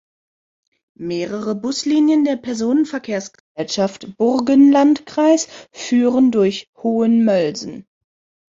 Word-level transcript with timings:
Mehrere 0.97 1.53
Buslinien 1.53 2.23
der 2.25 2.37
Personenverkehrsgesellschaft 2.37 4.17
Burgenlandkreis 4.17 5.47
führen 5.71 6.31
durch 6.31 6.67
Hohenmölsen. 6.77 7.85